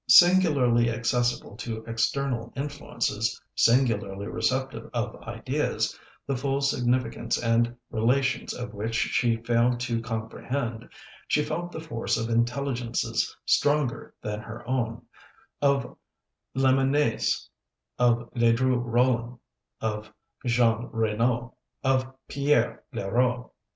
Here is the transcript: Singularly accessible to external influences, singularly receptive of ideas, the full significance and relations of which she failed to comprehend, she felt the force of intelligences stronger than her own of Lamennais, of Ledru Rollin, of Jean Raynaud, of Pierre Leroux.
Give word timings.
Singularly 0.09 0.89
accessible 0.89 1.55
to 1.57 1.85
external 1.85 2.51
influences, 2.55 3.39
singularly 3.53 4.25
receptive 4.25 4.89
of 4.95 5.15
ideas, 5.21 5.95
the 6.25 6.35
full 6.35 6.59
significance 6.61 7.37
and 7.37 7.75
relations 7.91 8.51
of 8.51 8.73
which 8.73 8.95
she 8.95 9.37
failed 9.43 9.79
to 9.81 10.01
comprehend, 10.01 10.89
she 11.27 11.43
felt 11.43 11.71
the 11.71 11.79
force 11.79 12.17
of 12.17 12.29
intelligences 12.31 13.37
stronger 13.45 14.15
than 14.23 14.39
her 14.39 14.67
own 14.67 15.03
of 15.61 15.95
Lamennais, 16.55 17.47
of 17.99 18.27
Ledru 18.33 18.81
Rollin, 18.83 19.37
of 19.81 20.11
Jean 20.47 20.89
Raynaud, 20.91 21.53
of 21.83 22.11
Pierre 22.27 22.83
Leroux. 22.91 23.51